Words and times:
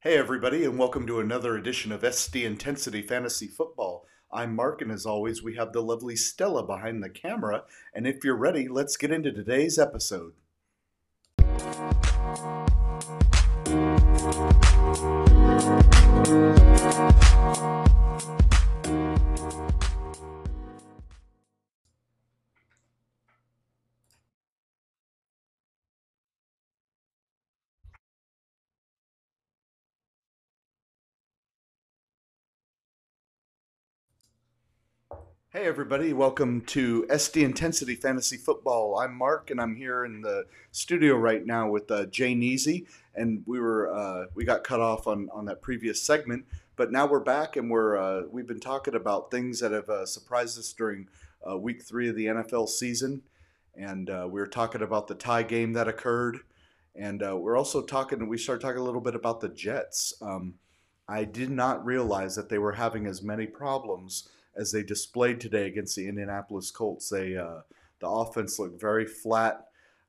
Hey, 0.00 0.16
everybody, 0.16 0.64
and 0.64 0.78
welcome 0.78 1.08
to 1.08 1.18
another 1.18 1.56
edition 1.56 1.90
of 1.90 2.02
SD 2.02 2.44
Intensity 2.44 3.02
Fantasy 3.02 3.48
Football. 3.48 4.06
I'm 4.30 4.54
Mark, 4.54 4.80
and 4.80 4.92
as 4.92 5.04
always, 5.04 5.42
we 5.42 5.56
have 5.56 5.72
the 5.72 5.82
lovely 5.82 6.14
Stella 6.14 6.64
behind 6.64 7.02
the 7.02 7.10
camera. 7.10 7.64
And 7.92 8.06
if 8.06 8.22
you're 8.22 8.36
ready, 8.36 8.68
let's 8.68 8.96
get 8.96 9.10
into 9.10 9.32
today's 9.32 9.76
episode. 9.76 10.34
Hey, 35.50 35.64
everybody, 35.64 36.12
welcome 36.12 36.60
to 36.66 37.06
SD 37.08 37.42
Intensity 37.42 37.94
Fantasy 37.94 38.36
Football. 38.36 38.98
I'm 38.98 39.14
Mark, 39.14 39.50
and 39.50 39.58
I'm 39.58 39.76
here 39.76 40.04
in 40.04 40.20
the 40.20 40.44
studio 40.72 41.16
right 41.16 41.46
now 41.46 41.70
with 41.70 41.90
uh, 41.90 42.04
Jay 42.04 42.34
Neasy. 42.34 42.86
And 43.14 43.44
we 43.46 43.58
were 43.58 43.90
uh, 43.90 44.26
we 44.34 44.44
got 44.44 44.62
cut 44.62 44.80
off 44.80 45.06
on, 45.06 45.30
on 45.32 45.46
that 45.46 45.62
previous 45.62 46.02
segment, 46.02 46.44
but 46.76 46.92
now 46.92 47.06
we're 47.06 47.20
back, 47.20 47.56
and 47.56 47.70
we're 47.70 47.96
uh, 47.96 48.24
we've 48.30 48.46
been 48.46 48.60
talking 48.60 48.94
about 48.94 49.30
things 49.30 49.60
that 49.60 49.72
have 49.72 49.88
uh, 49.88 50.04
surprised 50.04 50.58
us 50.58 50.70
during 50.74 51.08
uh, 51.50 51.56
week 51.56 51.82
three 51.82 52.10
of 52.10 52.14
the 52.14 52.26
NFL 52.26 52.68
season, 52.68 53.22
and 53.74 54.10
uh, 54.10 54.28
we 54.30 54.40
were 54.40 54.46
talking 54.46 54.82
about 54.82 55.08
the 55.08 55.14
tie 55.14 55.44
game 55.44 55.72
that 55.72 55.88
occurred, 55.88 56.40
and 56.94 57.22
we're 57.22 57.56
also 57.56 57.80
talking. 57.80 58.28
We 58.28 58.36
started 58.36 58.60
talking 58.60 58.82
a 58.82 58.84
little 58.84 59.00
bit 59.00 59.14
about 59.14 59.40
the 59.40 59.48
Jets. 59.48 60.12
Um, 60.20 60.56
I 61.08 61.24
did 61.24 61.48
not 61.48 61.86
realize 61.86 62.36
that 62.36 62.50
they 62.50 62.58
were 62.58 62.72
having 62.72 63.06
as 63.06 63.22
many 63.22 63.46
problems 63.46 64.28
as 64.58 64.72
they 64.72 64.82
displayed 64.82 65.40
today 65.40 65.66
against 65.66 65.96
the 65.96 66.08
Indianapolis 66.08 66.70
Colts. 66.70 67.08
They 67.08 67.36
uh, 67.36 67.60
the 68.00 68.08
offense 68.08 68.58
looked 68.58 68.80
very 68.80 69.06
flat. 69.06 69.66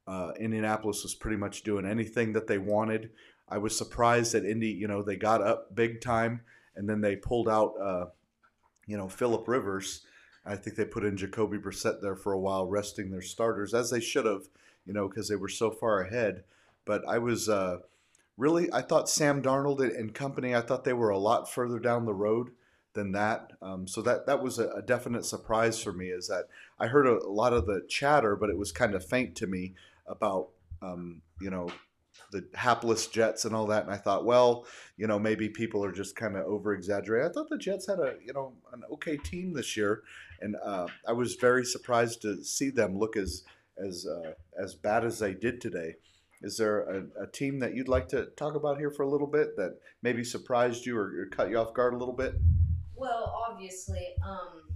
Uh, 0.08 0.32
Indianapolis 0.40 1.04
was 1.04 1.14
pretty 1.14 1.38
much 1.38 1.64
doing 1.64 1.86
anything 1.86 2.34
that 2.34 2.48
they 2.48 2.58
wanted. 2.58 3.12
I 3.48 3.60
was 3.60 3.78
surprised 3.78 4.34
that 4.34 4.46
Indy, 4.46 4.70
you 4.70 4.88
know, 4.88 5.04
they 5.04 5.16
got 5.16 5.42
up 5.42 5.76
big 5.76 6.02
time 6.02 6.42
and 6.76 6.90
then 6.90 7.02
they 7.02 7.16
pulled 7.16 7.50
out, 7.50 7.74
uh, 7.80 8.06
you 8.88 8.98
know, 8.98 9.08
Philip 9.08 9.48
Rivers. 9.48 10.02
I 10.46 10.56
think 10.56 10.76
they 10.76 10.86
put 10.86 11.04
in 11.04 11.18
Jacoby 11.18 11.58
Brissett 11.58 12.02
there 12.02 12.16
for 12.16 12.32
a 12.34 12.40
while, 12.40 12.66
resting 12.66 13.12
their 13.12 13.22
starters 13.22 13.74
as 13.74 13.92
they 13.92 14.00
should 14.00 14.26
have, 14.26 14.44
you 14.86 14.94
know, 14.94 15.08
because 15.08 15.28
they 15.28 15.36
were 15.36 15.50
so 15.50 15.70
far 15.70 16.02
ahead. 16.02 16.44
But 16.86 17.08
I 17.08 17.20
was 17.20 17.50
uh, 17.50 17.80
really, 18.38 18.72
I 18.72 18.82
thought 18.82 19.10
Sam 19.10 19.44
Darnold 19.44 19.80
and 19.80 20.14
company, 20.14 20.56
I 20.56 20.62
thought 20.62 20.86
they 20.86 20.94
were 20.94 21.10
a 21.10 21.18
lot 21.20 21.52
further 21.52 21.80
down 21.80 22.06
the 22.06 22.14
road 22.14 22.52
than 22.94 23.12
that. 23.14 23.52
Um, 23.62 23.88
so 23.88 24.02
that 24.02 24.26
that 24.26 24.42
was 24.42 24.60
a, 24.60 24.70
a, 24.70 24.82
definite 24.82 25.26
surprise 25.26 25.82
for 25.82 25.94
me. 25.94 26.08
Is 26.08 26.28
that 26.28 26.46
I 26.80 26.88
heard 26.88 27.08
a, 27.08 27.26
a, 27.26 27.30
lot 27.30 27.54
of 27.54 27.66
the 27.66 27.86
chatter, 27.88 28.36
but 28.36 28.50
it 28.50 28.58
was 28.58 28.72
kind 28.72 28.96
of 28.96 29.06
faint 29.06 29.36
to 29.38 29.48
me 29.48 29.76
about 30.08 30.50
um, 30.82 31.22
you 31.40 31.50
know 31.50 31.70
the 32.32 32.48
hapless 32.54 33.08
Jets 33.08 33.46
and 33.46 33.56
all 33.56 33.68
that. 33.68 33.84
And 33.84 33.94
I 33.94 33.98
thought, 33.98 34.26
well, 34.26 34.66
you 34.98 35.08
know, 35.08 35.20
maybe 35.20 35.50
people 35.50 35.84
are 35.84 35.92
just 35.92 36.16
kind 36.16 36.36
of 36.36 36.46
over 36.46 36.74
exaggerating. 36.74 37.30
I 37.30 37.34
thought 37.34 37.50
the 37.50 37.58
Jets 37.58 37.88
had 37.88 38.00
a 38.00 38.16
you 38.24 38.34
know 38.34 38.54
an 38.74 38.84
okay 38.94 39.18
team 39.18 39.54
this 39.54 39.78
year, 39.78 40.04
and 40.42 40.56
uh, 40.64 40.88
I 41.08 41.14
was 41.14 41.36
very 41.36 41.66
surprised 41.66 42.22
to 42.24 42.44
see 42.44 42.70
them 42.70 42.98
look 42.98 43.16
as 43.16 43.44
as 43.78 44.06
uh, 44.08 44.34
as 44.62 44.76
bad 44.76 45.06
as 45.06 45.20
they 45.20 45.34
did 45.34 45.62
today. 45.62 45.96
Is 46.42 46.56
there 46.58 46.82
a, 46.84 47.24
a, 47.24 47.28
team 47.28 47.60
that 47.60 47.76
you'd 47.76 47.90
like 47.90 48.08
to 48.10 48.28
talk 48.38 48.56
about 48.56 48.78
here 48.78 48.92
for 48.92 49.04
a 49.04 49.10
little 49.10 49.28
bit 49.28 49.58
that 49.58 49.78
maybe 50.02 50.24
surprised 50.24 50.86
you 50.86 50.98
or, 50.98 51.08
or 51.20 51.26
cut 51.30 51.50
you 51.50 51.58
off 51.58 51.74
guard 51.74 51.94
a 51.94 51.98
little 51.98 52.14
bit? 52.14 52.34
Well, 53.00 53.34
obviously, 53.50 54.08
um, 54.28 54.76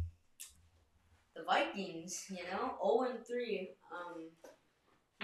the 1.36 1.44
Vikings, 1.44 2.26
you 2.30 2.44
know, 2.50 2.76
0 2.82 3.12
and 3.12 3.28
3. 3.28 3.70
Um, 3.92 4.30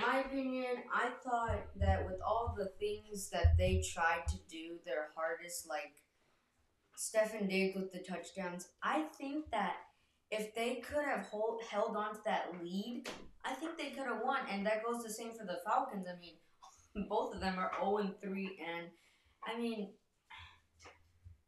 my 0.02 0.20
opinion, 0.20 0.84
I 0.94 1.10
thought 1.24 1.62
that 1.78 2.06
with 2.06 2.20
all 2.22 2.54
the 2.58 2.72
things 2.78 3.30
that 3.30 3.58
they 3.58 3.82
tried 3.94 4.28
to 4.28 4.36
do 4.50 4.80
their 4.86 5.12
hardest, 5.16 5.66
like 5.70 6.04
Stefon 6.98 7.50
Diggs 7.50 7.78
with 7.78 7.94
the 7.94 8.00
touchdowns, 8.00 8.68
I 8.84 9.04
think 9.18 9.50
that 9.52 9.78
if 10.30 10.54
they 10.54 10.76
could 10.76 11.06
have 11.06 11.26
hold, 11.28 11.62
held 11.70 11.96
on 11.96 12.16
to 12.16 12.20
that 12.26 12.50
lead, 12.62 13.08
I 13.46 13.54
think 13.54 13.78
they 13.78 13.92
could 13.92 14.08
have 14.08 14.24
won. 14.26 14.42
And 14.52 14.66
that 14.66 14.84
goes 14.84 15.04
the 15.04 15.10
same 15.10 15.31
for 15.31 15.46
the 15.46 15.60
Falcons. 15.66 16.06
I 16.06 16.20
mean, 16.20 17.08
both 17.10 17.34
of 17.34 17.40
them 17.40 17.58
are 17.60 17.72
0 17.80 17.98
and 18.00 18.22
3. 18.22 18.60
And, 18.68 18.88
I 19.48 19.58
mean, 19.58 19.94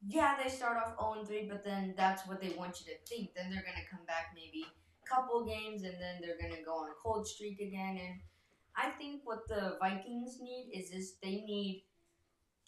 yeah, 0.08 0.36
they 0.42 0.50
start 0.50 0.78
off 0.78 0.96
0 1.00 1.24
3, 1.26 1.48
but 1.50 1.64
then 1.64 1.94
that's 1.96 2.28
what 2.28 2.42
they 2.42 2.50
want 2.50 2.80
you 2.80 2.92
to 2.92 3.00
think. 3.08 3.34
Then 3.36 3.52
they're 3.52 3.64
going 3.64 3.84
to 3.84 3.90
come 3.90 4.06
back 4.08 4.36
maybe 4.36 4.66
a 4.66 5.08
couple 5.08 5.46
games 5.46 5.84
and 5.84 5.94
then 5.94 6.22
they're 6.22 6.38
going 6.40 6.56
to 6.58 6.64
go 6.64 6.74
on 6.74 6.90
a 6.90 6.94
cold 7.02 7.28
streak 7.28 7.60
again. 7.60 8.00
And 8.04 8.20
I 8.76 8.90
think 8.90 9.22
what 9.26 9.48
the 9.48 9.78
Vikings 9.80 10.40
need 10.42 10.72
is 10.74 10.90
this 10.90 11.14
they 11.22 11.44
need 11.46 11.84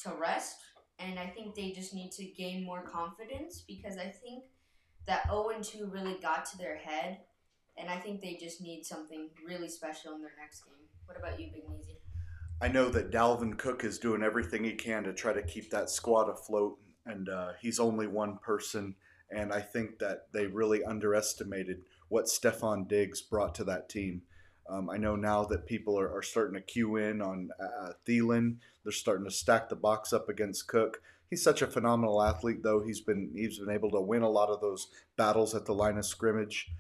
to 0.04 0.12
rest. 0.20 0.58
And 1.00 1.18
I 1.18 1.26
think 1.26 1.56
they 1.56 1.72
just 1.72 1.94
need 1.94 2.12
to 2.14 2.26
gain 2.26 2.64
more 2.64 2.84
confidence 2.84 3.64
because 3.68 3.98
I 3.98 4.08
think 4.08 4.44
that 5.08 5.26
0 5.26 5.56
2 5.62 5.88
really 5.88 6.18
got 6.22 6.46
to 6.52 6.58
their 6.58 6.78
head. 6.78 7.20
And 7.78 7.90
I 7.90 7.98
think 7.98 8.22
they 8.22 8.38
just 8.40 8.62
need 8.62 8.86
something 8.86 9.30
really 9.44 9.68
special 9.68 10.14
in 10.14 10.22
their 10.22 10.34
next 10.40 10.64
game. 10.66 10.76
What 11.06 11.18
about 11.18 11.40
you, 11.40 11.48
Big 11.52 11.68
Neasy? 11.68 11.98
I 12.62 12.68
know 12.68 12.90
that 12.90 13.12
Dalvin 13.12 13.58
Cook 13.58 13.84
is 13.84 13.98
doing 13.98 14.22
everything 14.22 14.64
he 14.64 14.74
can 14.74 15.04
to 15.06 15.14
try 15.14 15.34
to 15.34 15.42
keep 15.42 15.72
that 15.72 15.90
squad 15.90 16.30
afloat 16.30 16.78
and 17.06 17.30
uh, 17.30 17.52
he's 17.62 17.80
only 17.80 18.08
one 18.08 18.38
person. 18.38 18.96
And 19.30 19.52
I 19.52 19.62
think 19.62 20.00
that 20.00 20.28
they 20.32 20.46
really 20.46 20.84
underestimated 20.84 21.82
what 22.10 22.26
Stefon 22.26 22.88
Diggs 22.88 23.22
brought 23.22 23.56
to 23.56 23.64
that 23.66 23.90
team. 23.90 24.22
Um, 24.70 24.90
I 24.90 24.98
know 24.98 25.16
now 25.16 25.44
that 25.46 25.66
people 25.66 26.00
are, 26.00 26.10
are 26.16 26.22
starting 26.22 26.54
to 26.56 26.62
cue 26.62 26.96
in 26.96 27.22
on 27.22 27.50
uh, 27.60 27.94
Thielen. 28.08 28.58
They're 28.84 28.92
starting 28.92 29.26
to 29.26 29.32
stack 29.32 29.70
the 29.70 29.76
box 29.76 30.14
up 30.14 30.30
against 30.30 30.68
Cook. 30.68 31.02
He's 31.30 31.44
such 31.44 31.62
a 31.62 31.68
phenomenal 31.68 32.22
athlete, 32.22 32.64
though. 32.64 32.82
He's 32.82 33.02
been 33.02 33.32
he's 33.36 33.60
been 33.60 33.74
able 33.74 33.90
to 33.92 34.00
win 34.00 34.22
a 34.22 34.30
lot 34.30 34.50
of 34.50 34.62
those 34.62 34.88
battles 35.18 35.56
at 35.56 35.66
the 35.66 35.74
line 35.74 35.98
of 35.98 36.06
scrimmage. 36.06 36.72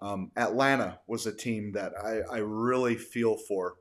Um, 0.00 0.30
Atlanta 0.36 1.00
was 1.06 1.26
a 1.26 1.32
team 1.32 1.72
that 1.72 1.92
I, 2.00 2.20
I 2.30 2.38
really 2.38 2.94
feel 2.94 3.36
for. 3.36 3.76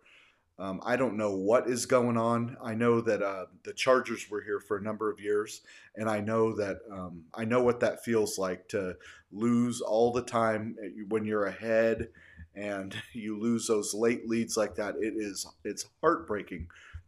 Um, 0.58 0.80
I 0.86 0.96
don't 0.96 1.18
know 1.18 1.36
what 1.36 1.68
is 1.68 1.86
going 1.86 2.16
on. 2.16 2.56
I 2.64 2.76
know 2.76 3.02
that 3.02 3.22
uh, 3.22 3.48
the 3.64 3.74
Chargers 3.74 4.30
were 4.30 4.42
here 4.42 4.62
for 4.62 4.78
a 4.78 4.82
number 4.82 5.12
of 5.12 5.20
years, 5.20 5.62
and 5.96 6.10
I 6.10 6.22
know 6.22 6.56
that 6.56 6.78
um, 6.90 7.24
I 7.34 7.44
know 7.44 7.62
what 7.62 7.82
that 7.82 8.06
feels 8.06 8.38
like 8.38 8.70
to 8.70 8.96
lose 9.34 9.82
all 9.82 10.14
the 10.14 10.22
time 10.22 10.78
when 11.10 11.26
you're 11.26 11.46
ahead, 11.46 12.08
and 12.56 12.96
you 13.14 13.38
lose 13.38 13.68
those 13.68 13.94
late 13.94 14.30
leads 14.30 14.56
like 14.56 14.76
that. 14.76 14.96
It 14.96 15.16
is 15.18 15.46
it's 15.66 15.88
heartbreaking. 16.02 16.68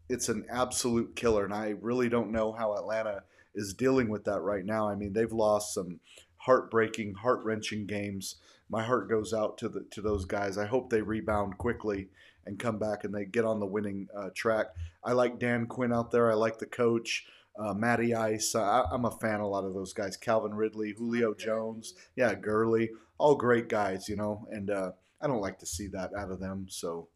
It's 0.10 0.28
an 0.28 0.46
absolute 0.50 1.16
killer, 1.16 1.46
and 1.46 1.54
I 1.54 1.76
really 1.82 2.10
don't 2.10 2.32
know 2.32 2.52
how 2.52 2.74
Atlanta 2.74 3.24
is 3.56 3.74
dealing 3.74 4.10
with 4.10 4.26
that 4.26 4.42
right 4.42 4.66
now. 4.66 4.90
I 4.90 4.96
mean, 4.96 5.14
they've 5.14 5.32
lost 5.32 5.74
some 5.74 6.02
heartbreaking, 6.36 7.16
heart 7.16 7.44
wrenching 7.44 7.86
games. 7.86 8.36
My 8.70 8.84
heart 8.84 9.10
goes 9.10 9.34
out 9.34 9.58
to 9.60 9.70
the 9.70 9.86
to 9.92 10.02
those 10.02 10.26
guys. 10.26 10.58
I 10.58 10.66
hope 10.66 10.90
they 10.90 11.02
rebound 11.02 11.58
quickly 11.58 12.10
and 12.46 12.58
come 12.58 12.80
back 12.80 13.04
and 13.04 13.14
they 13.14 13.26
get 13.26 13.46
on 13.46 13.60
the 13.60 13.66
winning 13.66 14.08
uh, 14.16 14.30
track. 14.34 14.68
I 15.04 15.14
like 15.14 15.40
Dan 15.40 15.68
Quinn 15.68 15.94
out 15.94 16.12
there. 16.12 16.32
I 16.32 16.36
like 16.36 16.58
the 16.58 16.66
coach. 16.66 17.26
Uh, 17.60 17.74
Matty 17.74 18.14
Ice. 18.14 18.54
I, 18.54 18.84
am 18.94 19.06
a 19.06 19.12
fan 19.12 19.40
a 19.40 19.48
lot 19.48 19.66
of 19.66 19.74
those 19.74 19.92
guys. 19.92 20.16
Calvin 20.16 20.54
Ridley, 20.54 20.94
Julio 20.96 21.34
Jones, 21.34 21.96
yeah, 22.16 22.36
Gurley, 22.36 22.92
all 23.18 23.36
great 23.36 23.68
guys, 23.68 24.08
you 24.08 24.16
know. 24.16 24.48
And 24.52 24.70
uh, 24.70 24.92
I 25.20 25.28
don't 25.28 25.42
like 25.42 25.58
to 25.60 25.66
see 25.66 25.88
that 25.88 26.14
out 26.14 26.30
of 26.30 26.40
them. 26.40 26.68
So, 26.70 27.08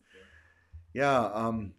yeah. 0.94 1.26
Um, 1.26 1.74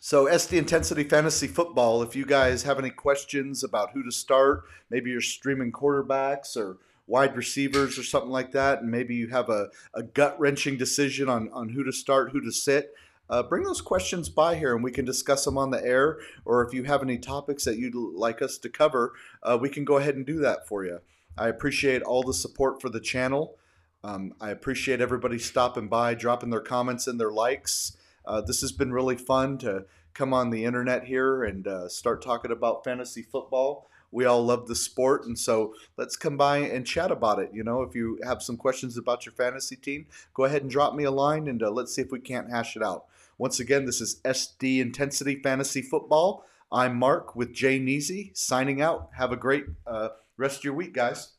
so 0.00 0.26
SD 0.26 0.58
Intensity 0.58 1.04
Fantasy 1.04 1.46
Football. 1.46 2.02
If 2.02 2.14
you 2.14 2.26
guys 2.26 2.64
have 2.64 2.78
any 2.78 2.90
questions 2.90 3.64
about 3.64 3.92
who 3.92 4.02
to 4.02 4.12
start, 4.12 4.64
maybe 4.90 5.10
you're 5.10 5.22
streaming 5.22 5.72
quarterbacks 5.72 6.58
or 6.58 6.76
wide 7.06 7.36
receivers 7.36 7.98
or 7.98 8.02
something 8.02 8.30
like 8.30 8.52
that, 8.52 8.80
and 8.80 8.90
maybe 8.90 9.14
you 9.14 9.28
have 9.28 9.48
a, 9.48 9.68
a 9.94 10.02
gut 10.02 10.38
wrenching 10.38 10.76
decision 10.76 11.28
on, 11.28 11.50
on 11.52 11.70
who 11.70 11.84
to 11.84 11.92
start, 11.92 12.32
who 12.32 12.40
to 12.40 12.52
sit, 12.52 12.94
uh, 13.30 13.42
bring 13.42 13.64
those 13.64 13.80
questions 13.80 14.28
by 14.28 14.54
here 14.54 14.74
and 14.74 14.84
we 14.84 14.90
can 14.90 15.04
discuss 15.04 15.44
them 15.44 15.56
on 15.56 15.70
the 15.70 15.84
air. 15.84 16.18
Or 16.44 16.64
if 16.66 16.74
you 16.74 16.84
have 16.84 17.02
any 17.02 17.18
topics 17.18 17.64
that 17.64 17.78
you'd 17.78 17.94
like 17.94 18.42
us 18.42 18.58
to 18.58 18.68
cover, 18.68 19.12
uh, 19.42 19.58
we 19.60 19.68
can 19.68 19.84
go 19.84 19.96
ahead 19.96 20.16
and 20.16 20.26
do 20.26 20.38
that 20.40 20.68
for 20.68 20.84
you. 20.84 21.00
I 21.36 21.48
appreciate 21.48 22.02
all 22.02 22.22
the 22.22 22.34
support 22.34 22.80
for 22.80 22.88
the 22.88 23.00
channel. 23.00 23.56
Um, 24.02 24.34
I 24.40 24.50
appreciate 24.50 25.00
everybody 25.00 25.38
stopping 25.38 25.88
by, 25.88 26.14
dropping 26.14 26.50
their 26.50 26.60
comments 26.60 27.06
and 27.06 27.18
their 27.18 27.32
likes. 27.32 27.96
Uh, 28.26 28.40
this 28.42 28.60
has 28.60 28.72
been 28.72 28.92
really 28.92 29.16
fun 29.16 29.58
to 29.58 29.86
come 30.12 30.32
on 30.32 30.50
the 30.50 30.64
internet 30.64 31.04
here 31.04 31.42
and 31.42 31.66
uh, 31.66 31.88
start 31.88 32.22
talking 32.22 32.52
about 32.52 32.84
fantasy 32.84 33.22
football 33.22 33.88
we 34.14 34.24
all 34.24 34.44
love 34.44 34.68
the 34.68 34.76
sport, 34.76 35.26
and 35.26 35.36
so 35.36 35.74
let's 35.96 36.16
come 36.16 36.36
by 36.36 36.58
and 36.58 36.86
chat 36.86 37.10
about 37.10 37.40
it. 37.40 37.50
You 37.52 37.64
know, 37.64 37.82
if 37.82 37.96
you 37.96 38.20
have 38.22 38.42
some 38.42 38.56
questions 38.56 38.96
about 38.96 39.26
your 39.26 39.32
fantasy 39.32 39.74
team, 39.74 40.06
go 40.32 40.44
ahead 40.44 40.62
and 40.62 40.70
drop 40.70 40.94
me 40.94 41.02
a 41.02 41.10
line, 41.10 41.48
and 41.48 41.60
uh, 41.60 41.70
let's 41.70 41.92
see 41.92 42.02
if 42.02 42.12
we 42.12 42.20
can't 42.20 42.48
hash 42.48 42.76
it 42.76 42.82
out. 42.82 43.06
Once 43.38 43.58
again, 43.58 43.84
this 43.84 44.00
is 44.00 44.20
SD 44.24 44.78
Intensity 44.78 45.42
Fantasy 45.42 45.82
Football. 45.82 46.46
I'm 46.70 46.96
Mark 46.96 47.34
with 47.34 47.52
Jay 47.52 47.80
Neasy 47.80 48.30
signing 48.34 48.80
out. 48.80 49.10
Have 49.18 49.32
a 49.32 49.36
great 49.36 49.64
uh, 49.84 50.10
rest 50.36 50.58
of 50.58 50.64
your 50.64 50.74
week, 50.74 50.94
guys. 50.94 51.32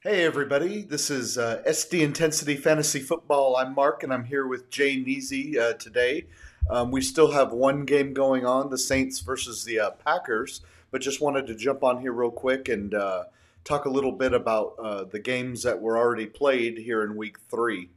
Hey, 0.00 0.24
everybody. 0.24 0.82
This 0.82 1.08
is 1.08 1.38
uh, 1.38 1.62
SD 1.68 2.00
Intensity 2.00 2.56
Fantasy 2.56 2.98
Football. 2.98 3.54
I'm 3.54 3.76
Mark, 3.76 4.02
and 4.02 4.12
I'm 4.12 4.24
here 4.24 4.46
with 4.48 4.70
Jay 4.70 4.96
Neasy 4.96 5.56
uh, 5.56 5.74
today. 5.74 6.26
Um, 6.70 6.92
we 6.92 7.00
still 7.00 7.32
have 7.32 7.52
one 7.52 7.84
game 7.84 8.12
going 8.12 8.46
on, 8.46 8.70
the 8.70 8.78
Saints 8.78 9.18
versus 9.18 9.64
the 9.64 9.80
uh, 9.80 9.90
Packers, 9.90 10.60
but 10.92 11.00
just 11.00 11.20
wanted 11.20 11.48
to 11.48 11.56
jump 11.56 11.82
on 11.82 12.00
here 12.00 12.12
real 12.12 12.30
quick 12.30 12.68
and 12.68 12.94
uh, 12.94 13.24
talk 13.64 13.86
a 13.86 13.90
little 13.90 14.12
bit 14.12 14.32
about 14.32 14.74
uh, 14.80 15.02
the 15.02 15.18
games 15.18 15.64
that 15.64 15.80
were 15.80 15.98
already 15.98 16.26
played 16.26 16.78
here 16.78 17.02
in 17.02 17.16
week 17.16 17.38
three. 17.50 17.90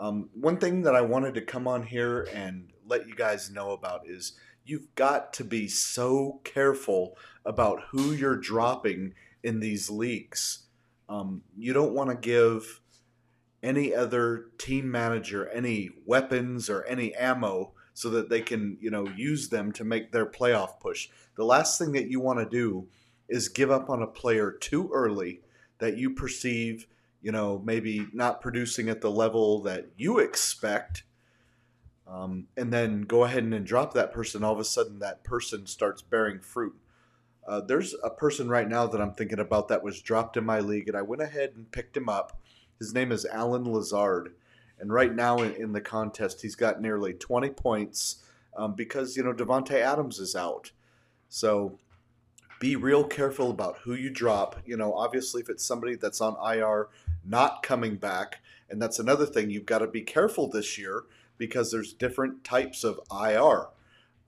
Um, 0.00 0.30
one 0.34 0.56
thing 0.56 0.82
that 0.82 0.96
I 0.96 1.00
wanted 1.02 1.34
to 1.34 1.42
come 1.42 1.68
on 1.68 1.84
here 1.84 2.26
and 2.34 2.72
let 2.88 3.06
you 3.06 3.14
guys 3.14 3.52
know 3.52 3.70
about 3.70 4.08
is 4.08 4.32
you've 4.66 4.92
got 4.96 5.32
to 5.34 5.44
be 5.44 5.68
so 5.68 6.40
careful 6.42 7.16
about 7.44 7.84
who 7.90 8.10
you're 8.10 8.36
dropping 8.36 9.14
in 9.44 9.60
these 9.60 9.88
leagues. 9.88 10.64
Um, 11.08 11.42
you 11.56 11.72
don't 11.72 11.94
want 11.94 12.10
to 12.10 12.16
give 12.16 12.80
any 13.62 13.94
other 13.94 14.46
team 14.58 14.90
manager 14.90 15.48
any 15.50 15.90
weapons 16.04 16.68
or 16.68 16.84
any 16.86 17.14
ammo 17.14 17.72
so 17.94 18.10
that 18.10 18.28
they 18.28 18.40
can, 18.40 18.78
you 18.80 18.90
know, 18.90 19.06
use 19.16 19.48
them 19.48 19.72
to 19.72 19.84
make 19.84 20.12
their 20.12 20.26
playoff 20.26 20.80
push. 20.80 21.08
The 21.36 21.44
last 21.44 21.78
thing 21.78 21.92
that 21.92 22.08
you 22.08 22.20
want 22.20 22.38
to 22.38 22.46
do 22.46 22.88
is 23.28 23.48
give 23.48 23.70
up 23.70 23.90
on 23.90 24.02
a 24.02 24.06
player 24.06 24.50
too 24.50 24.90
early 24.92 25.40
that 25.78 25.96
you 25.96 26.10
perceive, 26.10 26.86
you 27.20 27.32
know, 27.32 27.60
maybe 27.64 28.06
not 28.12 28.40
producing 28.40 28.88
at 28.88 29.00
the 29.00 29.10
level 29.10 29.60
that 29.62 29.86
you 29.96 30.18
expect. 30.18 31.04
Um, 32.06 32.46
and 32.56 32.72
then 32.72 33.02
go 33.02 33.24
ahead 33.24 33.44
and 33.44 33.64
drop 33.66 33.94
that 33.94 34.12
person. 34.12 34.44
All 34.44 34.52
of 34.52 34.58
a 34.58 34.64
sudden, 34.64 34.98
that 34.98 35.24
person 35.24 35.66
starts 35.66 36.02
bearing 36.02 36.40
fruit. 36.40 36.74
Uh, 37.46 37.60
there's 37.60 37.94
a 38.04 38.10
person 38.10 38.48
right 38.48 38.68
now 38.68 38.86
that 38.86 39.00
I'm 39.00 39.14
thinking 39.14 39.40
about 39.40 39.68
that 39.68 39.82
was 39.82 40.00
dropped 40.00 40.36
in 40.36 40.44
my 40.44 40.60
league, 40.60 40.88
and 40.88 40.96
I 40.96 41.02
went 41.02 41.22
ahead 41.22 41.52
and 41.56 41.70
picked 41.72 41.96
him 41.96 42.08
up. 42.08 42.40
His 42.78 42.94
name 42.94 43.10
is 43.12 43.26
Allen 43.26 43.64
Lazard, 43.64 44.34
and 44.80 44.92
right 44.92 45.14
now 45.14 45.38
in, 45.38 45.52
in 45.52 45.72
the 45.72 45.80
contest, 45.80 46.42
he's 46.42 46.54
got 46.54 46.80
nearly 46.80 47.12
20 47.14 47.50
points 47.50 48.22
um, 48.56 48.74
because 48.74 49.16
you 49.16 49.22
know 49.22 49.32
Davante 49.32 49.80
Adams 49.80 50.18
is 50.18 50.36
out. 50.36 50.70
So 51.28 51.78
be 52.60 52.76
real 52.76 53.04
careful 53.04 53.50
about 53.50 53.78
who 53.78 53.94
you 53.94 54.10
drop. 54.10 54.56
You 54.64 54.76
know, 54.76 54.94
obviously, 54.94 55.42
if 55.42 55.48
it's 55.48 55.64
somebody 55.64 55.96
that's 55.96 56.20
on 56.20 56.36
IR, 56.54 56.88
not 57.24 57.62
coming 57.62 57.96
back, 57.96 58.40
and 58.70 58.80
that's 58.80 58.98
another 58.98 59.26
thing 59.26 59.50
you've 59.50 59.66
got 59.66 59.78
to 59.78 59.86
be 59.86 60.02
careful 60.02 60.48
this 60.48 60.78
year 60.78 61.04
because 61.38 61.70
there's 61.70 61.92
different 61.92 62.44
types 62.44 62.84
of 62.84 63.00
IR. 63.10 63.66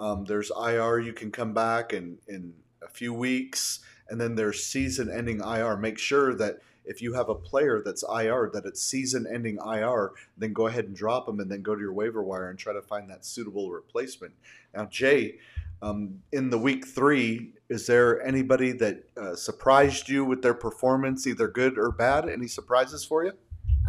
Um, 0.01 0.25
there's 0.25 0.51
IR 0.51 0.99
you 0.99 1.13
can 1.13 1.31
come 1.31 1.55
back 1.55 1.93
in, 1.93 2.19
in 2.27 2.55
a 2.83 2.89
few 2.89 3.15
weeks, 3.15 3.81
and 4.09 4.21
then 4.21 4.35
there's 4.35 4.65
season 4.65 5.11
ending 5.11 5.41
IR. 5.41 5.77
Make 5.77 5.99
sure 5.99 6.35
that 6.35 6.59
if 6.85 7.01
you 7.03 7.13
have 7.15 7.29
a 7.29 7.35
player 7.35 7.83
that's 7.85 8.03
IR, 8.03 8.51
that 8.53 8.65
it's 8.67 8.83
season 8.83 9.27
ending 9.33 9.59
IR, 9.65 10.13
then 10.37 10.53
go 10.53 10.67
ahead 10.67 10.85
and 10.85 10.97
drop 10.97 11.27
them 11.27 11.41
and 11.41 11.51
then 11.51 11.63
go 11.63 11.75
to 11.75 11.81
your 11.81 11.93
waiver 11.93 12.23
wire 12.23 12.51
and 12.51 12.59
try 12.59 12.73
to 12.73 12.83
find 12.83 13.09
that 13.11 13.25
suitable 13.25 13.71
replacement. 13.71 14.35
Now, 14.75 14.87
Jay, 14.87 15.39
um, 15.83 16.23
in 16.33 16.51
the 16.51 16.59
week 16.59 16.87
three, 16.87 17.53
is 17.69 17.87
there 17.87 18.23
anybody 18.23 18.73
that 18.73 19.05
uh, 19.17 19.35
surprised 19.35 20.09
you 20.09 20.25
with 20.25 20.43
their 20.43 20.55
performance, 20.55 21.27
either 21.27 21.49
good 21.49 21.79
or 21.79 21.91
bad? 21.91 22.29
Any 22.29 22.47
surprises 22.47 23.05
for 23.05 23.25
you? 23.25 23.33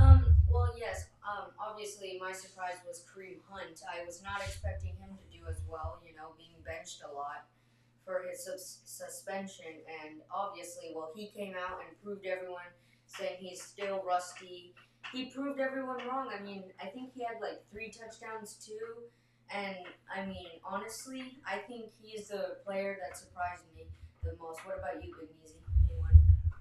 Um, 0.01 0.25
well, 0.49 0.73
yes. 0.77 1.05
Um, 1.23 1.51
obviously, 1.59 2.17
my 2.19 2.31
surprise 2.31 2.75
was 2.87 3.03
Kareem 3.03 3.37
Hunt. 3.49 3.81
I 3.87 4.05
was 4.05 4.21
not 4.23 4.41
expecting 4.41 4.91
him 4.97 5.09
to 5.17 5.37
do 5.37 5.43
as 5.49 5.61
well, 5.69 6.01
you 6.05 6.15
know, 6.15 6.33
being 6.37 6.55
benched 6.65 7.01
a 7.09 7.13
lot 7.13 7.45
for 8.05 8.23
his 8.29 8.45
sus- 8.45 8.81
suspension. 8.85 9.81
And 10.03 10.21
obviously, 10.33 10.93
well, 10.95 11.11
he 11.15 11.27
came 11.27 11.53
out 11.53 11.79
and 11.85 12.01
proved 12.03 12.25
everyone 12.25 12.69
saying 13.07 13.37
he's 13.39 13.61
still 13.61 14.03
rusty. 14.05 14.73
He 15.11 15.25
proved 15.25 15.59
everyone 15.59 15.97
wrong. 16.07 16.29
I 16.33 16.41
mean, 16.41 16.63
I 16.81 16.87
think 16.87 17.11
he 17.13 17.23
had 17.23 17.41
like 17.41 17.63
three 17.71 17.91
touchdowns 17.91 18.55
too. 18.55 19.03
And 19.53 19.75
I 20.13 20.25
mean, 20.25 20.47
honestly, 20.63 21.37
I 21.47 21.57
think 21.57 21.91
he's 22.01 22.29
the 22.29 22.57
player 22.65 22.97
that 23.01 23.17
surprised 23.17 23.63
me 23.75 23.83
the 24.23 24.31
most. 24.41 24.65
What 24.65 24.79
about 24.79 25.03
you, 25.03 25.13
Big 25.19 25.29
Easy? 25.43 25.55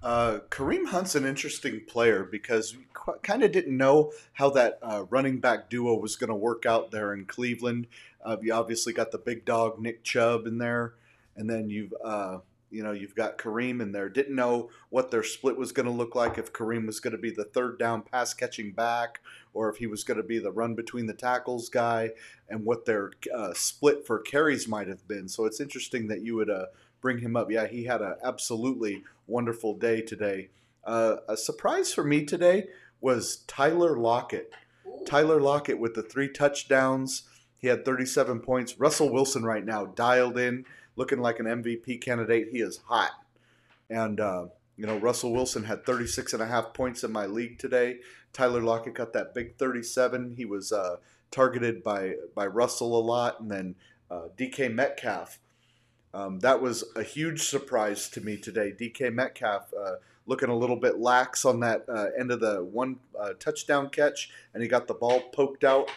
Uh, 0.03 0.39
Kareem 0.51 0.85
Hunt's 0.85 1.15
an 1.15 1.25
interesting 1.25 1.81
player 1.87 2.23
because 2.23 2.77
we 2.77 2.85
qu- 2.93 3.17
kind 3.23 3.41
of 3.41 3.51
didn't 3.51 3.75
know 3.75 4.11
how 4.33 4.51
that 4.51 4.77
uh, 4.83 5.05
running 5.09 5.39
back 5.39 5.67
duo 5.67 5.95
was 5.95 6.15
going 6.15 6.29
to 6.29 6.35
work 6.35 6.67
out 6.67 6.91
there 6.91 7.11
in 7.11 7.25
Cleveland. 7.25 7.87
Uh, 8.23 8.37
you 8.39 8.53
obviously 8.53 8.93
got 8.93 9.11
the 9.11 9.17
big 9.17 9.45
dog 9.45 9.81
Nick 9.81 10.03
Chubb 10.03 10.45
in 10.45 10.59
there, 10.59 10.93
and 11.35 11.49
then 11.49 11.69
you've 11.69 11.93
uh, 12.03 12.39
you 12.69 12.83
know 12.83 12.91
you've 12.91 13.15
got 13.15 13.37
Kareem 13.37 13.81
in 13.81 13.91
there. 13.91 14.09
Didn't 14.09 14.35
know 14.35 14.69
what 14.89 15.11
their 15.11 15.23
split 15.23 15.57
was 15.57 15.71
going 15.71 15.85
to 15.85 15.91
look 15.91 16.15
like 16.15 16.37
if 16.37 16.53
Kareem 16.53 16.85
was 16.85 16.99
going 16.99 17.15
to 17.15 17.21
be 17.21 17.31
the 17.31 17.45
third 17.45 17.79
down 17.79 18.01
pass 18.01 18.33
catching 18.33 18.71
back 18.71 19.19
or 19.53 19.69
if 19.69 19.77
he 19.77 19.87
was 19.87 20.03
going 20.03 20.17
to 20.17 20.23
be 20.23 20.37
the 20.37 20.51
run 20.51 20.75
between 20.75 21.07
the 21.07 21.13
tackles 21.13 21.69
guy, 21.69 22.11
and 22.49 22.65
what 22.65 22.85
their 22.85 23.11
uh, 23.33 23.53
split 23.53 24.05
for 24.05 24.19
carries 24.19 24.67
might 24.67 24.87
have 24.87 25.07
been. 25.07 25.27
So 25.29 25.45
it's 25.45 25.61
interesting 25.61 26.07
that 26.09 26.21
you 26.21 26.35
would 26.35 26.49
uh, 26.49 26.65
bring 27.01 27.19
him 27.19 27.35
up. 27.35 27.49
Yeah, 27.49 27.65
he 27.65 27.85
had 27.85 28.01
an 28.01 28.15
absolutely 28.23 29.03
wonderful 29.27 29.73
day 29.73 30.01
today. 30.01 30.49
Uh, 30.83 31.17
a 31.27 31.37
surprise 31.37 31.93
for 31.93 32.03
me 32.03 32.25
today 32.25 32.67
was 32.99 33.37
Tyler 33.47 33.97
Lockett. 33.97 34.51
Tyler 35.05 35.39
Lockett 35.39 35.79
with 35.79 35.95
the 35.95 36.03
three 36.03 36.29
touchdowns. 36.29 37.23
He 37.57 37.67
had 37.67 37.85
37 37.85 38.41
points. 38.41 38.79
Russell 38.79 39.11
Wilson 39.11 39.43
right 39.43 39.65
now 39.65 39.85
dialed 39.85 40.37
in, 40.37 40.65
looking 40.95 41.19
like 41.19 41.39
an 41.39 41.45
MVP 41.45 42.01
candidate. 42.01 42.49
He 42.51 42.59
is 42.59 42.81
hot. 42.85 43.11
And, 43.89 44.19
uh, 44.19 44.45
you 44.77 44.85
know, 44.85 44.97
Russell 44.97 45.31
Wilson 45.31 45.63
had 45.63 45.85
36 45.85 46.33
and 46.33 46.41
a 46.41 46.47
half 46.47 46.73
points 46.73 47.03
in 47.03 47.11
my 47.11 47.25
league 47.25 47.59
today. 47.59 47.99
Tyler 48.33 48.61
Lockett 48.61 48.95
got 48.95 49.13
that 49.13 49.33
big 49.33 49.57
37. 49.57 50.35
He 50.35 50.45
was 50.45 50.71
uh, 50.71 50.97
targeted 51.31 51.83
by, 51.83 52.15
by 52.33 52.47
Russell 52.47 52.97
a 52.97 53.01
lot. 53.01 53.39
And 53.39 53.49
then 53.49 53.75
uh, 54.09 54.27
DK 54.37 54.73
Metcalf. 54.73 55.39
Um, 56.13 56.39
that 56.39 56.61
was 56.61 56.85
a 56.95 57.03
huge 57.03 57.43
surprise 57.43 58.09
to 58.09 58.21
me 58.21 58.37
today. 58.37 58.73
DK 58.77 59.13
Metcalf 59.13 59.73
uh, 59.73 59.95
looking 60.25 60.49
a 60.49 60.55
little 60.55 60.77
bit 60.77 60.99
lax 60.99 61.43
on 61.43 61.59
that 61.59 61.85
uh, 61.89 62.07
end 62.17 62.31
of 62.31 62.39
the 62.39 62.63
one 62.63 62.97
uh, 63.19 63.33
touchdown 63.37 63.89
catch, 63.89 64.29
and 64.53 64.63
he 64.63 64.69
got 64.69 64.87
the 64.87 64.93
ball 64.93 65.19
poked 65.33 65.63
out. 65.65 65.89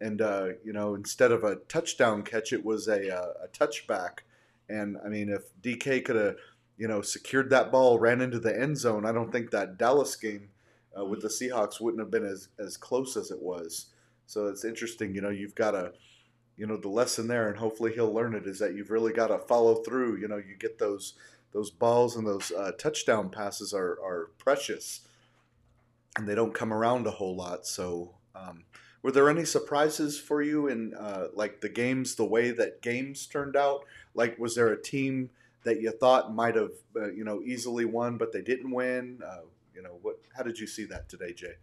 And, 0.00 0.20
you 0.64 0.72
know, 0.72 0.94
instead 0.94 1.30
of 1.30 1.44
a 1.44 1.56
touchdown 1.56 2.22
catch, 2.22 2.54
it 2.54 2.64
was 2.64 2.88
a, 2.88 3.14
uh, 3.14 3.44
a 3.44 3.48
touchback. 3.48 4.20
And, 4.70 4.96
I 5.04 5.08
mean, 5.08 5.28
if 5.28 5.42
DK 5.62 6.04
could 6.04 6.16
have, 6.16 6.36
you 6.76 6.88
know, 6.88 7.02
secured 7.02 7.50
that 7.50 7.70
ball, 7.70 7.98
ran 7.98 8.20
into 8.20 8.38
the 8.38 8.58
end 8.58 8.78
zone, 8.78 9.04
I 9.04 9.12
don't 9.12 9.32
think 9.32 9.50
that 9.50 9.78
Dallas 9.78 10.16
game 10.16 10.50
uh, 10.98 11.04
with 11.04 11.22
the 11.22 11.28
Seahawks 11.28 11.80
wouldn't 11.80 12.00
have 12.00 12.10
been 12.10 12.24
as, 12.24 12.48
as 12.58 12.76
close 12.76 13.16
as 13.16 13.30
it 13.30 13.40
was. 13.40 13.86
So 14.26 14.46
it's 14.46 14.64
interesting, 14.64 15.14
you 15.14 15.20
know, 15.20 15.30
you've 15.30 15.54
got 15.54 15.72
to, 15.72 15.92
you 16.56 16.66
know, 16.66 16.76
the 16.76 16.88
lesson 16.88 17.26
there, 17.26 17.48
and 17.48 17.58
hopefully 17.58 17.92
he'll 17.92 18.12
learn 18.12 18.34
it, 18.34 18.46
is 18.46 18.58
that 18.60 18.74
you've 18.74 18.90
really 18.90 19.12
got 19.12 19.28
to 19.28 19.38
follow 19.38 19.76
through. 19.76 20.18
You 20.18 20.28
know, 20.28 20.36
you 20.36 20.56
get 20.58 20.78
those 20.78 21.14
those 21.52 21.70
balls 21.70 22.16
and 22.16 22.26
those 22.26 22.52
uh, 22.52 22.72
touchdown 22.78 23.28
passes 23.28 23.74
are, 23.74 23.98
are 24.04 24.30
precious, 24.38 25.00
and 26.16 26.28
they 26.28 26.34
don't 26.34 26.54
come 26.54 26.72
around 26.72 27.06
a 27.06 27.10
whole 27.10 27.34
lot. 27.34 27.66
So, 27.66 28.14
um, 28.34 28.64
were 29.02 29.12
there 29.12 29.30
any 29.30 29.44
surprises 29.44 30.18
for 30.18 30.42
you 30.42 30.68
in 30.68 30.94
uh, 30.94 31.28
like 31.34 31.60
the 31.60 31.68
games, 31.68 32.14
the 32.14 32.24
way 32.24 32.50
that 32.50 32.82
games 32.82 33.26
turned 33.26 33.56
out? 33.56 33.84
Like, 34.14 34.38
was 34.38 34.54
there 34.54 34.68
a 34.68 34.80
team 34.80 35.30
that 35.64 35.80
you 35.80 35.90
thought 35.90 36.34
might 36.34 36.54
have, 36.54 36.72
uh, 36.96 37.10
you 37.10 37.24
know, 37.24 37.40
easily 37.42 37.84
won, 37.84 38.18
but 38.18 38.32
they 38.32 38.42
didn't 38.42 38.70
win? 38.70 39.20
Uh, 39.26 39.42
you 39.74 39.82
know, 39.82 39.98
what? 40.02 40.20
How 40.36 40.42
did 40.42 40.58
you 40.58 40.66
see 40.66 40.84
that 40.86 41.08
today, 41.08 41.32
Jay? 41.32 41.54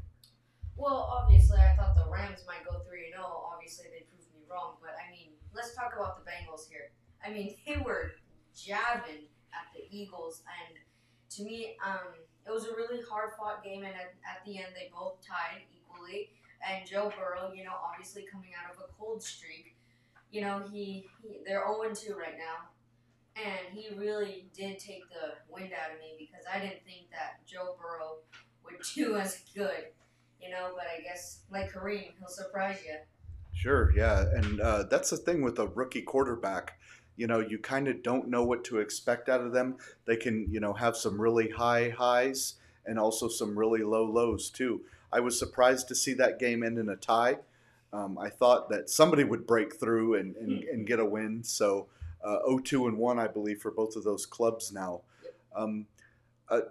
Well, 0.75 1.09
obviously, 1.11 1.57
I 1.57 1.75
thought 1.75 1.95
the 1.95 2.09
Rams 2.09 2.43
might 2.47 2.65
go 2.65 2.79
three 2.87 3.05
and 3.05 3.13
zero. 3.13 3.49
Obviously, 3.53 3.85
they 3.91 4.05
proved 4.09 4.33
me 4.33 4.41
wrong. 4.49 4.77
But 4.81 4.91
I 4.97 5.11
mean, 5.11 5.29
let's 5.53 5.75
talk 5.75 5.93
about 5.95 6.23
the 6.23 6.29
Bengals 6.29 6.69
here. 6.69 6.89
I 7.25 7.31
mean, 7.31 7.55
they 7.67 7.77
were 7.77 8.13
jabbing 8.55 9.29
at 9.53 9.69
the 9.75 9.85
Eagles, 9.91 10.41
and 10.45 10.77
to 11.35 11.43
me, 11.43 11.77
um, 11.85 12.13
it 12.47 12.51
was 12.51 12.65
a 12.65 12.73
really 12.73 13.01
hard 13.07 13.31
fought 13.37 13.63
game. 13.63 13.83
And 13.83 13.93
at, 13.93 14.13
at 14.25 14.45
the 14.45 14.57
end, 14.57 14.73
they 14.73 14.89
both 14.91 15.17
tied 15.21 15.61
equally. 15.75 16.31
And 16.67 16.85
Joe 16.85 17.11
Burrow, 17.17 17.51
you 17.53 17.63
know, 17.63 17.73
obviously 17.83 18.25
coming 18.31 18.51
out 18.57 18.73
of 18.73 18.81
a 18.81 18.87
cold 18.99 19.21
streak, 19.21 19.75
you 20.31 20.41
know, 20.41 20.63
he, 20.71 21.07
he 21.21 21.39
they're 21.45 21.63
0 21.65 21.93
2 21.93 22.15
right 22.15 22.37
now. 22.37 22.69
And 23.35 23.77
he 23.77 23.95
really 23.95 24.47
did 24.55 24.79
take 24.79 25.07
the 25.09 25.35
wind 25.49 25.71
out 25.71 25.93
of 25.93 25.99
me 25.99 26.15
because 26.17 26.45
I 26.51 26.59
didn't 26.59 26.83
think 26.85 27.11
that 27.11 27.45
Joe 27.45 27.75
Burrow 27.79 28.17
would 28.63 28.81
do 28.95 29.15
as 29.15 29.41
good, 29.53 29.85
you 30.41 30.49
know. 30.49 30.71
But 30.75 30.85
I 30.87 31.01
guess, 31.01 31.41
like 31.51 31.71
Kareem, 31.71 32.13
he'll 32.17 32.27
surprise 32.27 32.79
you. 32.85 32.95
Sure, 33.53 33.91
yeah. 33.95 34.25
And 34.33 34.61
uh, 34.61 34.83
that's 34.83 35.09
the 35.09 35.17
thing 35.17 35.41
with 35.41 35.59
a 35.59 35.67
rookie 35.67 36.01
quarterback. 36.01 36.79
You 37.15 37.25
know, 37.25 37.39
you 37.39 37.57
kind 37.57 37.87
of 37.87 38.03
don't 38.03 38.27
know 38.27 38.43
what 38.43 38.63
to 38.65 38.77
expect 38.77 39.29
out 39.29 39.41
of 39.41 39.51
them. 39.51 39.77
They 40.05 40.15
can, 40.15 40.47
you 40.51 40.59
know, 40.59 40.73
have 40.73 40.95
some 40.95 41.19
really 41.19 41.49
high 41.49 41.89
highs 41.89 42.55
and 42.85 42.99
also 42.99 43.27
some 43.27 43.57
really 43.57 43.81
low 43.81 44.05
lows, 44.05 44.49
too. 44.51 44.81
I 45.11 45.19
was 45.19 45.37
surprised 45.37 45.87
to 45.87 45.95
see 45.95 46.13
that 46.15 46.39
game 46.39 46.63
end 46.63 46.77
in 46.77 46.89
a 46.89 46.95
tie. 46.95 47.37
Um, 47.93 48.17
I 48.17 48.29
thought 48.29 48.69
that 48.69 48.89
somebody 48.89 49.23
would 49.23 49.47
break 49.47 49.79
through 49.79 50.15
and, 50.15 50.35
and, 50.35 50.63
and 50.63 50.87
get 50.87 50.99
a 50.99 51.05
win. 51.05 51.43
So 51.43 51.87
uh, 52.23 52.39
0-2 52.47 52.87
and 52.87 52.97
one, 52.97 53.17
I 53.19 53.27
believe, 53.27 53.61
for 53.61 53.71
both 53.71 53.95
of 53.95 54.03
those 54.03 54.25
clubs 54.25 54.71
now. 54.73 55.01
Um, 55.55 55.87
uh, 56.49 56.61